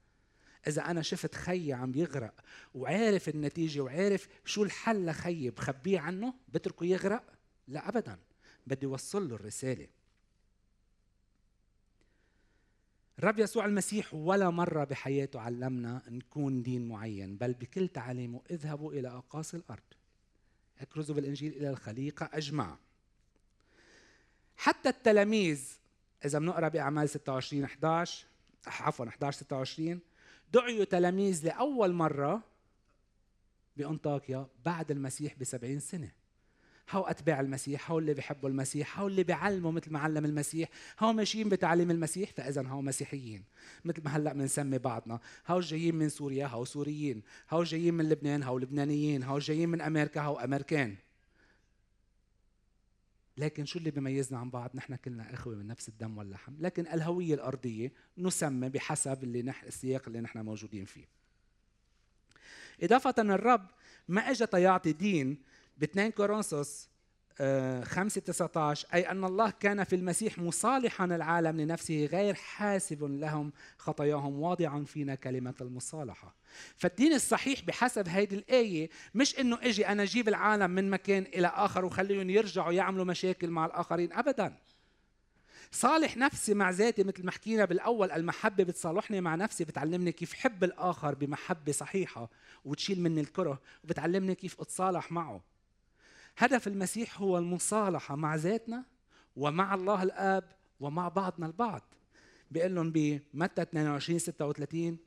إذا 0.67 0.81
أنا 0.81 1.01
شفت 1.01 1.35
خي 1.35 1.73
عم 1.73 1.95
يغرق 1.95 2.33
وعارف 2.73 3.29
النتيجة 3.29 3.79
وعارف 3.79 4.27
شو 4.45 4.63
الحل 4.63 5.05
لخي 5.05 5.49
بخبيه 5.49 5.99
عنه؟ 5.99 6.33
بتركه 6.47 6.85
يغرق؟ 6.85 7.23
لا 7.67 7.89
أبدا. 7.89 8.19
بدي 8.67 8.85
أوصل 8.85 9.29
له 9.29 9.35
الرسالة. 9.35 9.87
الرب 13.19 13.39
يسوع 13.39 13.65
المسيح 13.65 14.13
ولا 14.13 14.49
مرة 14.49 14.83
بحياته 14.83 15.39
علمنا 15.39 16.01
نكون 16.09 16.63
دين 16.63 16.87
معين 16.87 17.37
بل 17.37 17.53
بكل 17.53 17.87
تعاليمه 17.87 18.41
اذهبوا 18.51 18.93
إلى 18.93 19.07
أقاصي 19.07 19.57
الأرض. 19.57 19.83
اكرزوا 20.79 21.15
بالإنجيل 21.15 21.53
إلى 21.53 21.69
الخليقة 21.69 22.29
أجمع. 22.33 22.77
حتى 24.57 24.89
التلاميذ 24.89 25.63
إذا 26.25 26.39
بنقرأ 26.39 26.67
بأعمال 26.67 27.09
26 27.09 27.63
11 27.63 28.25
عفوا 28.67 29.05
11 29.05 29.37
26 29.37 29.99
دعيوا 30.53 30.85
تلاميذ 30.85 31.45
لأول 31.45 31.93
مرة 31.93 32.43
بأنطاكيا 33.77 34.47
بعد 34.65 34.91
المسيح 34.91 35.35
بسبعين 35.39 35.79
سنة. 35.79 36.11
هو 36.91 37.03
أتباع 37.03 37.39
المسيح 37.39 37.91
هو 37.91 37.99
اللي 37.99 38.13
بيحبوا 38.13 38.49
المسيح 38.49 38.99
هو 38.99 39.07
اللي 39.07 39.23
بيعلموا 39.23 39.71
مثل 39.71 39.91
ما 39.93 39.99
علم 39.99 40.25
المسيح 40.25 40.69
هو 40.99 41.13
ماشيين 41.13 41.49
بتعليم 41.49 41.91
المسيح 41.91 42.31
فإذا 42.31 42.61
هو 42.67 42.81
مسيحيين 42.81 43.43
مثل 43.85 44.03
ما 44.03 44.17
هلأ 44.17 44.33
بنسمي 44.33 44.77
بعضنا. 44.77 45.19
هو 45.47 45.59
جايين 45.59 45.95
من 45.95 46.09
سوريا 46.09 46.47
هو 46.47 46.65
سوريين 46.65 47.21
هو 47.49 47.63
جايين 47.63 47.93
من 47.93 48.09
لبنان 48.09 48.43
هو 48.43 48.57
لبنانيين 48.57 49.23
هو 49.23 49.39
جايين 49.39 49.69
من 49.69 49.81
أمريكا 49.81 50.21
هو 50.21 50.39
أمريكان. 50.39 50.95
لكن 53.37 53.65
شو 53.65 53.79
اللي 53.79 53.91
بيميزنا 53.91 54.39
عن 54.39 54.49
بعض؟ 54.49 54.71
نحن 54.75 54.95
كلنا 54.95 55.33
إخوة 55.33 55.55
من 55.55 55.67
نفس 55.67 55.89
الدم 55.89 56.17
واللحم. 56.17 56.53
لكن 56.59 56.87
الهوية 56.87 57.33
الأرضية 57.33 57.91
نسمى 58.17 58.69
بحسب 58.69 59.23
اللي 59.23 59.41
نح 59.41 59.63
السياق 59.63 60.03
اللي 60.07 60.21
نحن 60.21 60.39
موجودين 60.39 60.85
فيه. 60.85 61.05
إضافة 62.83 63.15
الرب 63.19 63.67
ما 64.07 64.21
اجى 64.21 64.45
يعطي 64.53 64.91
دين 64.91 65.37
ب 65.79 65.83
2 65.83 66.11
كورنثوس 66.11 66.89
5 67.39 68.21
19 68.21 68.87
أي 68.93 69.11
أن 69.11 69.23
الله 69.23 69.49
كان 69.49 69.83
في 69.83 69.95
المسيح 69.95 70.39
مصالحا 70.39 71.05
العالم 71.05 71.61
لنفسه 71.61 72.05
غير 72.05 72.33
حاسب 72.33 73.03
لهم 73.03 73.51
خطاياهم 73.77 74.39
واضعا 74.39 74.83
فينا 74.83 75.15
كلمة 75.15 75.53
المصالحة. 75.61 76.35
فالدين 76.75 77.13
الصحيح 77.13 77.61
بحسب 77.61 78.07
هيدي 78.07 78.35
الآية 78.35 78.89
مش 79.15 79.39
إنه 79.39 79.57
إجي 79.61 79.87
أنا 79.87 80.03
أجيب 80.03 80.27
العالم 80.27 80.71
من 80.71 80.89
مكان 80.89 81.23
إلى 81.23 81.47
آخر 81.47 81.85
وخليهم 81.85 82.29
يرجعوا 82.29 82.73
يعملوا 82.73 83.05
مشاكل 83.05 83.49
مع 83.49 83.65
الآخرين 83.65 84.13
أبدا. 84.13 84.57
صالح 85.71 86.17
نفسي 86.17 86.53
مع 86.53 86.69
ذاتي 86.69 87.03
مثل 87.03 87.25
ما 87.25 87.31
حكينا 87.31 87.65
بالأول 87.65 88.11
المحبة 88.11 88.63
بتصالحني 88.63 89.21
مع 89.21 89.35
نفسي 89.35 89.63
بتعلمني 89.63 90.11
كيف 90.11 90.33
حب 90.33 90.63
الآخر 90.63 91.15
بمحبة 91.15 91.71
صحيحة 91.71 92.29
وتشيل 92.65 93.01
مني 93.01 93.21
الكره 93.21 93.61
وبتعلمني 93.83 94.35
كيف 94.35 94.61
أتصالح 94.61 95.11
معه. 95.11 95.41
هدف 96.39 96.67
المسيح 96.67 97.21
هو 97.21 97.37
المصالحة 97.37 98.15
مع 98.15 98.35
ذاتنا 98.35 98.83
ومع 99.35 99.73
الله 99.75 100.03
الآب 100.03 100.43
ومع 100.79 101.07
بعضنا 101.07 101.45
البعض. 101.45 101.81
بيقول 102.51 102.75
لهم 102.75 102.91
بمتى 102.91 103.61
22 103.61 104.19
36 104.19 104.97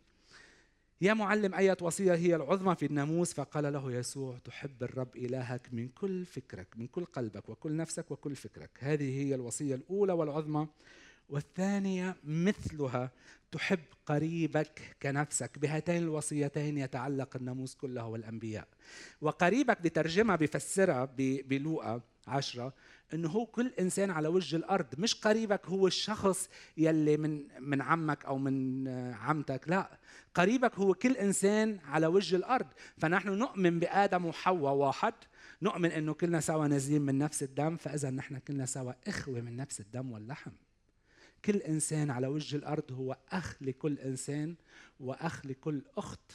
يا 1.01 1.15
معلم 1.15 1.55
أية 1.55 1.77
وصية 1.81 2.15
هي 2.15 2.37
العظمى 2.37 2.75
في 2.75 2.87
الناموس؟ 2.87 3.33
فقال 3.33 3.73
له 3.73 3.93
يسوع 3.93 4.39
تحب 4.39 4.83
الرب 4.83 5.17
إلهك 5.17 5.69
من 5.73 5.89
كل 5.89 6.25
فكرك 6.25 6.69
من 6.77 6.87
كل 6.87 7.05
قلبك 7.05 7.49
وكل 7.49 7.77
نفسك 7.77 8.11
وكل 8.11 8.37
فكرك. 8.37 8.71
هذه 8.79 9.21
هي 9.23 9.35
الوصية 9.35 9.75
الأولى 9.75 10.12
والعظمى 10.12 10.67
والثانية 11.33 12.17
مثلها 12.25 13.11
تحب 13.53 13.79
قريبك 14.07 14.97
كنفسك 15.03 15.59
بهاتين 15.59 16.03
الوصيتين 16.03 16.79
يتعلق 16.79 17.37
الناموس 17.37 17.75
كله 17.75 18.07
والأنبياء. 18.07 18.69
وقريبك 19.21 19.83
بترجمة 19.83 20.37
بفسرها 20.37 21.09
بلوقا 21.19 22.01
عشرة 22.27 22.75
إنه 23.15 23.29
هو 23.29 23.47
كل 23.47 23.73
إنسان 23.81 24.11
على 24.11 24.29
وجه 24.29 24.57
الأرض 24.57 24.87
مش 24.99 25.15
قريبك 25.15 25.67
هو 25.67 25.87
الشخص 25.87 26.49
يلي 26.77 27.17
من 27.17 27.45
من 27.61 27.83
عمك 27.83 28.25
أو 28.25 28.39
من 28.39 28.89
عمتك 29.15 29.69
لا. 29.69 29.99
قريبك 30.35 30.75
هو 30.79 30.95
كل 30.95 31.17
إنسان 31.17 31.79
على 31.85 32.07
وجه 32.07 32.37
الأرض. 32.37 32.67
فنحن 32.99 33.29
نؤمن 33.29 33.79
بآدم 33.79 34.25
وحواء 34.25 34.75
واحد 34.75 35.15
نؤمن 35.62 35.91
إنه 35.91 36.15
كلنا 36.15 36.41
سوا 36.41 36.67
نازلين 36.67 37.03
من 37.03 37.19
نفس 37.19 37.43
الدم 37.43 37.77
فإذا 37.77 38.11
نحن 38.11 38.39
كلنا 38.39 38.67
سوا 38.67 38.93
إخوة 39.07 39.41
من 39.41 39.57
نفس 39.57 39.81
الدم 39.81 40.12
واللحم. 40.12 40.51
كل 41.44 41.56
إنسان 41.56 42.11
على 42.11 42.26
وجه 42.26 42.56
الأرض 42.56 42.92
هو 42.92 43.16
أخ 43.32 43.56
لكل 43.61 43.99
إنسان 43.99 44.54
وأخ 45.00 45.46
لكل 45.46 45.82
أخت. 45.96 46.32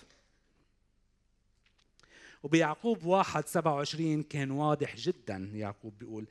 وبيعقوب 2.43 3.03
واحد 3.03 3.47
سبعة 3.47 3.73
وعشرين 3.75 4.23
كان 4.23 4.51
واضح 4.51 4.95
جدا 4.95 5.51
يعقوب 5.53 5.93
بيقول 5.99 6.27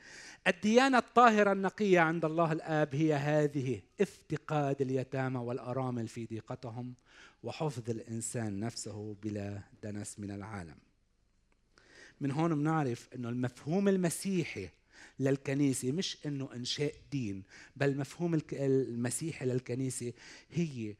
الديانة 0.46 0.98
الطاهرة 0.98 1.52
النقية 1.52 2.00
عند 2.00 2.24
الله 2.24 2.52
الآب 2.52 2.94
هي 2.94 3.14
هذه 3.14 3.82
افتقاد 4.00 4.80
اليتامى 4.80 5.38
والأرامل 5.38 6.08
في 6.08 6.26
ضيقتهم 6.26 6.94
وحفظ 7.42 7.90
الإنسان 7.90 8.60
نفسه 8.60 9.16
بلا 9.22 9.60
دنس 9.82 10.20
من 10.20 10.30
العالم. 10.30 10.76
من 12.20 12.30
هون 12.30 12.54
بنعرف 12.54 13.08
إنه 13.14 13.28
المفهوم 13.28 13.88
المسيحي 13.88 14.68
للكنيسة 15.18 15.92
مش 15.92 16.18
إنه 16.26 16.48
إنشاء 16.54 16.94
دين 17.12 17.42
بل 17.76 17.96
مفهوم 17.96 18.40
المسيحي 18.52 19.46
للكنيسة 19.46 20.12
هي 20.50 20.94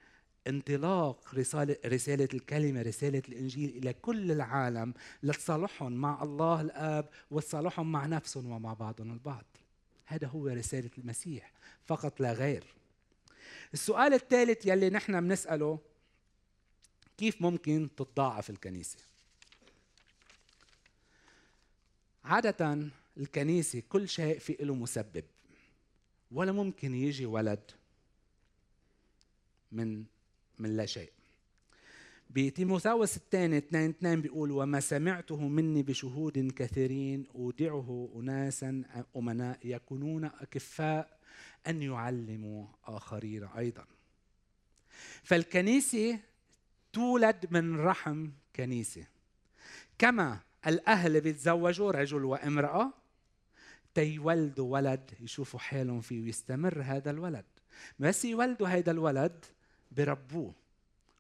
انطلاق 0.46 1.34
رسالة, 1.34 1.76
رسالة 1.86 2.28
الكلمة 2.34 2.82
رسالة 2.82 3.22
الإنجيل 3.28 3.70
إلى 3.70 3.92
كل 3.92 4.32
العالم 4.32 4.94
لتصالحهم 5.22 5.92
مع 5.92 6.22
الله 6.22 6.60
الآب 6.60 7.08
وتصالحهم 7.30 7.92
مع 7.92 8.06
نفسهم 8.06 8.50
ومع 8.50 8.74
بعضهم 8.74 9.12
البعض. 9.12 9.44
هذا 10.06 10.26
هو 10.26 10.46
رسالة 10.48 10.90
المسيح 10.98 11.52
فقط 11.86 12.20
لا 12.20 12.32
غير. 12.32 12.64
السؤال 13.74 14.14
الثالث 14.14 14.66
يلي 14.66 14.90
نحن 14.90 15.20
بنسأله 15.20 15.78
كيف 17.18 17.42
ممكن 17.42 17.88
تتضاعف 17.96 18.50
الكنيسة؟ 18.50 18.98
عادة 22.24 22.90
الكنيسة 23.16 23.82
كل 23.88 24.08
شيء 24.08 24.38
في 24.38 24.56
له 24.60 24.74
مسبب. 24.74 25.24
ولا 26.30 26.52
ممكن 26.52 26.94
يجي 26.94 27.26
ولد 27.26 27.70
من 29.72 30.04
من 30.58 30.76
لا 30.76 30.86
شيء. 30.86 31.12
بتيموثاوس 32.30 33.16
الثاني 33.16 33.58
2 33.58 33.90
2 33.90 34.20
بيقول 34.20 34.50
وما 34.50 34.80
سمعته 34.80 35.48
مني 35.48 35.82
بشهود 35.82 36.52
كثيرين 36.52 37.26
أودعه 37.34 38.12
اناسا 38.16 38.82
أمناء 39.16 39.58
يكونون 39.64 40.24
أكفاء 40.24 41.18
أن 41.66 41.82
يعلموا 41.82 42.66
آخرين 42.84 43.44
أيضا. 43.44 43.84
فالكنيسة 45.22 46.20
تولد 46.92 47.46
من 47.50 47.80
رحم 47.80 48.30
كنيسة. 48.56 49.06
كما 49.98 50.40
الأهل 50.66 51.20
بيتزوجوا 51.20 51.90
رجل 51.90 52.24
وامرأة 52.24 52.92
تيولدوا 53.96 54.72
ولد 54.72 55.10
يشوفوا 55.20 55.60
حالهم 55.60 56.00
فيه 56.00 56.22
ويستمر 56.22 56.82
هذا 56.82 57.10
الولد. 57.10 57.44
بس 57.98 58.24
يولدوا 58.24 58.68
هذا 58.68 58.90
الولد 58.90 59.44
بربوه 59.92 60.54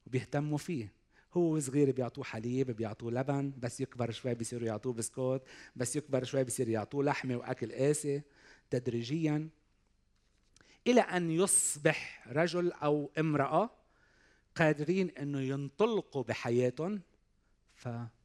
وبيهتموا 0.06 0.58
فيه. 0.58 0.92
هو 1.34 1.60
صغير 1.60 1.90
بيعطوه 1.90 2.24
حليب 2.24 2.70
بيعطوه 2.70 3.12
لبن 3.12 3.52
بس 3.58 3.80
يكبر 3.80 4.10
شوي 4.10 4.34
بيصيروا 4.34 4.66
يعطوه 4.66 4.92
بسكوت 4.92 5.42
بس 5.76 5.96
يكبر 5.96 6.24
شوي 6.24 6.44
بيصير 6.44 6.68
يعطوه 6.68 7.04
لحمة 7.04 7.36
وأكل 7.36 7.72
قاسي. 7.72 8.22
تدريجيا 8.70 9.48
إلى 10.86 11.00
أن 11.00 11.30
يصبح 11.30 12.28
رجل 12.28 12.72
أو 12.72 13.10
امرأة 13.18 13.70
قادرين 14.56 15.10
إنه 15.10 15.40
ينطلقوا 15.40 16.22
بحياتهم 16.22 17.00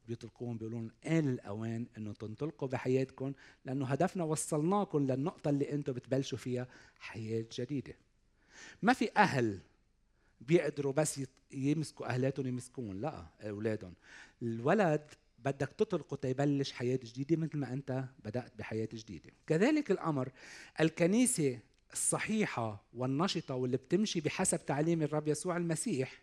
فبيطلقوهم 0.04 0.56
بيقولون 0.56 0.90
آن 1.06 1.28
الأوان 1.28 1.86
إنه 1.96 2.12
تنطلقوا 2.12 2.68
بحياتكم 2.68 3.32
لأنه 3.64 3.86
هدفنا 3.86 4.24
وصلناكم 4.24 5.06
للنقطة 5.06 5.48
اللي 5.48 5.72
أنتم 5.72 5.92
بتبلشوا 5.92 6.38
فيها 6.38 6.68
حياة 6.98 7.44
جديدة. 7.58 7.94
ما 8.82 8.92
في 8.92 9.10
أهل 9.16 9.60
بيقدروا 10.40 10.92
بس 10.92 11.20
يمسكوا 11.52 12.06
أهلاتهم 12.06 12.46
يمسكون 12.46 13.00
لا 13.00 13.26
أولادهم 13.40 13.94
الولد 14.42 15.02
بدك 15.38 15.68
تطلقه 15.78 16.16
تيبلش 16.16 16.72
حياة 16.72 16.96
جديدة 17.02 17.36
مثل 17.36 17.58
ما 17.58 17.72
أنت 17.72 18.04
بدأت 18.24 18.52
بحياة 18.58 18.88
جديدة 18.92 19.30
كذلك 19.46 19.90
الأمر 19.90 20.32
الكنيسة 20.80 21.58
الصحيحة 21.92 22.84
والنشطة 22.94 23.54
واللي 23.54 23.76
بتمشي 23.76 24.20
بحسب 24.20 24.66
تعليم 24.66 25.02
الرب 25.02 25.28
يسوع 25.28 25.56
المسيح 25.56 26.22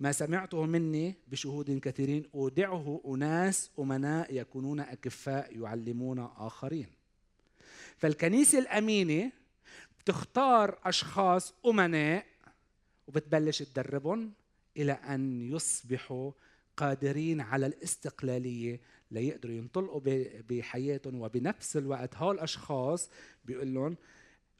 ما 0.00 0.12
سمعته 0.12 0.66
مني 0.66 1.14
بشهود 1.28 1.70
كثيرين 1.78 2.24
أودعه 2.34 3.00
أناس 3.06 3.70
أمناء 3.78 4.34
يكونون 4.34 4.80
أكفاء 4.80 5.58
يعلمون 5.58 6.18
آخرين. 6.18 6.86
فالكنيسة 7.96 8.58
الأمينة 8.58 9.32
بتختار 10.00 10.78
أشخاص 10.84 11.54
أمناء 11.66 12.26
وبتبلش 13.06 13.62
تدربهم 13.62 14.32
إلى 14.76 14.92
أن 14.92 15.52
يصبحوا 15.52 16.32
قادرين 16.76 17.40
على 17.40 17.66
الاستقلالية 17.66 18.80
ليقدروا 19.10 19.54
ينطلقوا 19.54 20.00
بحياتهم 20.50 21.20
وبنفس 21.20 21.76
الوقت 21.76 22.16
هول 22.16 22.34
الاشخاص 22.34 23.10
بيقول 23.44 23.74
لهم 23.74 23.96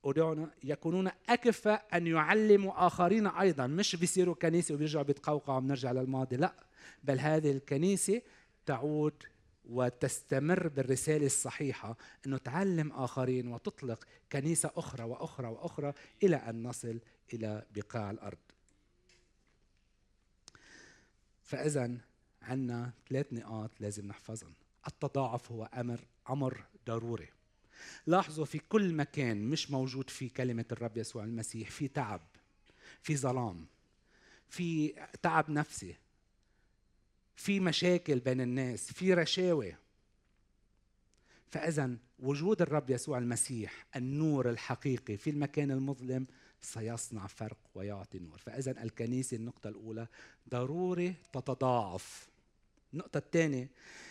ودعونا 0.03 0.51
يكونون 0.65 1.11
أكفاء 1.29 1.87
أن 1.95 2.07
يعلموا 2.07 2.87
آخرين 2.87 3.27
أيضا. 3.27 3.67
مش 3.67 3.97
بيصيروا 3.97 4.35
كنيسة 4.35 4.75
وبيرجعوا 4.75 5.05
بيتقوقعوا 5.05 5.61
بنرجع 5.61 5.93
للماضي 5.93 6.37
لا. 6.37 6.53
بل 7.05 7.21
هذه 7.21 7.51
الكنيسة 7.51 8.23
تعود 8.67 9.23
وتستمر 9.71 10.69
بالرسالة 10.69 11.27
الصحيحة 11.27 11.97
أنه 12.27 12.39
تعلم 12.39 12.93
آخرين 12.93 13.49
وتطلق 13.49 14.05
كنيسة 14.33 14.71
أخرى 14.77 15.05
وأخرى 15.05 15.49
وأخرى 15.49 15.93
إلى 16.23 16.37
أن 16.37 16.63
نصل 16.63 16.99
إلى 17.33 17.67
بقاع 17.75 18.11
الأرض. 18.11 18.39
فإذا 21.45 21.99
عندنا 22.43 22.93
ثلاث 23.09 23.33
نقاط 23.33 23.71
لازم 23.81 24.07
نحفظهم. 24.07 24.53
التضاعف 24.87 25.53
هو 25.53 25.65
أمر 25.65 26.01
أمر 26.31 26.65
ضروري. 26.87 27.29
لاحظوا 28.07 28.45
في 28.45 28.59
كل 28.59 28.95
مكان 28.95 29.51
مش 29.51 29.71
موجود 29.71 30.11
فيه 30.11 30.31
كلمة 30.31 30.65
الرب 30.73 30.97
يسوع 30.97 31.25
المسيح 31.25 31.71
في 31.71 31.89
تعب 31.89 32.21
في 33.03 33.17
ظلام 33.17 33.67
في 34.49 34.95
تعب 35.23 35.51
نفسي 35.51 35.97
في 37.37 37.61
مشاكل 37.61 38.21
بين 38.21 38.41
الناس 38.41 38.93
في 38.93 39.15
رشاوى 39.15 39.75
فإذا 41.51 41.97
وجود 42.19 42.63
الرب 42.63 42.91
يسوع 42.91 43.19
المسيح 43.19 43.87
النور 43.97 44.51
الحقيقي 44.51 45.17
في 45.17 45.31
المكان 45.31 45.71
المظلم 45.71 46.27
سيصنع 46.61 47.27
فرق 47.27 47.59
ويعطي 47.75 48.19
نور. 48.19 48.39
فإذا 48.39 48.83
الكنيسة 48.83 49.37
النقطة 49.37 49.69
الأولى 49.69 50.07
ضروري 50.51 51.15
تتضاعف. 51.33 52.29
النقطة 52.93 53.19
الثانية 53.19 53.71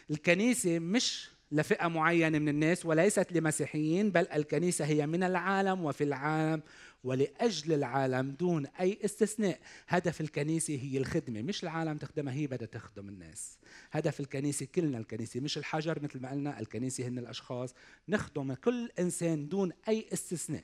الكنيسة 0.10 0.80
مش 0.80 1.30
لفئة 1.52 1.88
معينة 1.88 2.40
من 2.40 2.50
الناس 2.50 2.86
وليست 2.86 3.32
لمسيحيين 3.32 4.12
بل 4.12 4.28
الكنيسة 4.28 4.86
هي 4.86 5.08
من 5.08 5.24
العالم 5.24 5.86
وفي 5.86 6.04
العالم 6.04 6.62
ولأجل 7.04 7.74
العالم 7.74 8.32
دون 8.32 8.66
أي 8.66 9.00
استثناء. 9.06 9.60
هدف 9.88 10.22
الكنيسة 10.22 10.76
هي 10.76 10.98
الخدمة 10.98 11.42
مش 11.42 11.64
العالم 11.64 11.98
تخدمها 11.98 12.34
هي 12.34 12.48
بدها 12.48 12.68
تخدم 12.68 13.10
الناس. 13.10 13.58
هدف 13.92 14.20
الكنيسة 14.20 14.68
كلنا 14.76 14.98
الكنيسة 14.98 15.40
مش 15.40 15.58
الحجر 15.58 16.04
مثل 16.04 16.20
ما 16.20 16.32
قلنا 16.32 16.60
الكنيسة 16.60 17.08
هن 17.08 17.18
الأشخاص. 17.20 17.74
نخدم 18.10 18.54
كل 18.54 18.92
إنسان 19.00 19.50
دون 19.50 19.72
أي 19.88 20.08
استثناء. 20.14 20.64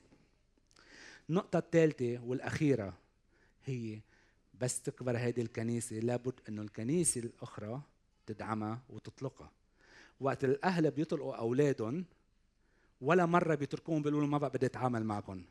النقطة 1.30 1.58
الثالثة 1.58 2.18
والأخيرة 2.24 2.98
هي 3.64 4.00
بس 4.60 4.82
تكبر 4.82 5.16
هذه 5.16 5.40
الكنيسة 5.40 5.96
لابد 5.96 6.40
إنه 6.48 6.62
الكنيسة 6.62 7.20
الأخرى 7.20 7.82
تدعمها 8.26 8.82
وتطلقها. 8.88 9.50
وقت 10.20 10.44
الأهل 10.44 10.90
بيطلقوا 10.90 11.36
أولادهم 11.36 12.04
ولا 13.00 13.26
مرة 13.26 13.54
بيتركوهم 13.54 14.02
بيقولوا 14.02 14.28
ما 14.28 14.38
بقى 14.38 14.50
بدي 14.50 14.66
أتعامل 14.66 15.04
معكم. 15.04 15.44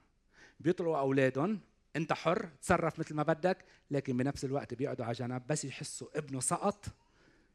بيطلقوا 0.59 0.99
أولادهم 0.99 1.59
أنت 1.95 2.13
حر 2.13 2.49
تصرف 2.61 2.99
مثل 2.99 3.15
ما 3.15 3.23
بدك 3.23 3.65
لكن 3.91 4.17
بنفس 4.17 4.45
الوقت 4.45 4.73
بيقعدوا 4.73 5.05
على 5.05 5.13
جنب 5.13 5.47
بس 5.47 5.65
يحسوا 5.65 6.07
ابنه 6.15 6.39
سقط. 6.39 6.85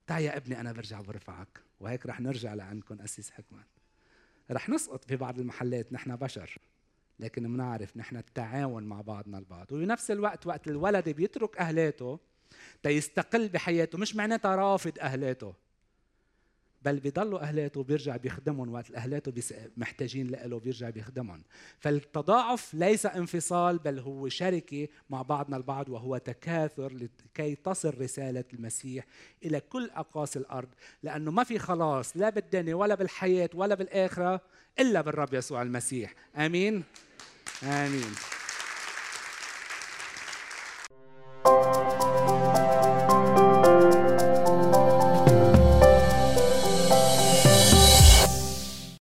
تعال 0.07 0.23
يا 0.23 0.37
ابني 0.37 0.61
أنا 0.61 0.73
برجع 0.73 1.01
برفعك. 1.01 1.61
وهيك 1.81 2.07
رح 2.07 2.21
نرجع 2.21 2.55
لعندكم 2.55 3.01
أسيس 3.01 3.31
حكمة. 3.31 3.65
رح 4.51 4.69
نسقط 4.69 5.05
في 5.05 5.17
بعض 5.17 5.39
المحلات 5.39 5.93
نحن 5.93 6.17
بشر 6.17 6.59
لكن 7.21 7.43
بنعرف 7.43 7.97
نحن 7.97 8.17
التعاون 8.17 8.85
مع 8.85 9.01
بعضنا 9.01 9.39
البعض. 9.39 9.73
وبنفس 9.73 10.11
الوقت 10.11 10.47
وقت 10.47 10.69
الولد 10.69 11.09
بيترك 11.09 11.59
أهلاته 11.59 12.19
تيستقل 12.83 13.49
بحياته 13.49 13.99
مش 13.99 14.17
معناتها 14.17 14.57
رافض 14.57 14.99
أهلاته. 15.01 15.55
بل 16.89 17.01
بيضلوا 17.01 17.41
اهلاته 17.41 17.83
بيرجع 17.83 18.17
بيخدمهم 18.17 18.73
وقت 18.73 18.95
اهلاته 18.95 19.33
محتاجين 19.77 20.27
له 20.31 20.59
بيرجع 20.59 20.91
بيخدمهم. 20.91 21.43
فالتضاعف 21.79 22.75
ليس 22.75 23.07
انفصال 23.07 23.79
بل 23.79 23.99
هو 23.99 24.29
شركة 24.29 24.89
مع 25.11 25.23
بعضنا 25.23 25.57
البعض 25.57 25.89
وهو 25.89 26.17
تكاثر 26.19 26.93
لكي 26.93 27.55
تصل 27.55 28.01
رسالة 28.01 28.45
المسيح 28.53 29.07
إلى 29.45 29.61
كل 29.61 29.91
أقاصي 29.91 30.39
الأرض. 30.39 30.69
لأنه 31.03 31.31
ما 31.31 31.45
في 31.45 31.59
خلاص 31.59 32.17
لا 32.17 32.31
بالدنيا 32.31 32.75
ولا 32.75 32.95
بالحياة 32.95 33.51
ولا 33.55 33.75
بالآخرة 33.75 34.41
إلا 34.81 35.01
بالرب 35.01 35.35
يسوع 35.35 35.63
المسيح. 35.63 36.15
آمين؟ 36.37 36.85
آمين. 37.63 38.38